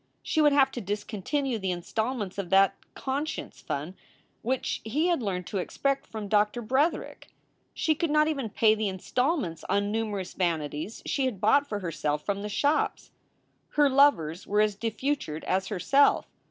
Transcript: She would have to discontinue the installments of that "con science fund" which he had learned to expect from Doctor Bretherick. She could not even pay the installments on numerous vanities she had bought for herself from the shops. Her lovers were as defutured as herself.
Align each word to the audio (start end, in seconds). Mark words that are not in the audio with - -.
She 0.23 0.41
would 0.41 0.51
have 0.51 0.71
to 0.71 0.81
discontinue 0.81 1.59
the 1.59 1.69
installments 1.69 2.39
of 2.39 2.49
that 2.49 2.73
"con 2.95 3.27
science 3.27 3.61
fund" 3.61 3.93
which 4.41 4.81
he 4.83 5.09
had 5.09 5.21
learned 5.21 5.45
to 5.45 5.59
expect 5.59 6.07
from 6.07 6.27
Doctor 6.27 6.59
Bretherick. 6.63 7.27
She 7.75 7.93
could 7.93 8.09
not 8.09 8.27
even 8.27 8.49
pay 8.49 8.73
the 8.73 8.89
installments 8.89 9.63
on 9.69 9.91
numerous 9.91 10.33
vanities 10.33 11.03
she 11.05 11.25
had 11.25 11.39
bought 11.39 11.69
for 11.69 11.81
herself 11.81 12.25
from 12.25 12.41
the 12.41 12.49
shops. 12.49 13.11
Her 13.77 13.91
lovers 13.91 14.47
were 14.47 14.61
as 14.61 14.75
defutured 14.75 15.43
as 15.43 15.67
herself. 15.67 16.25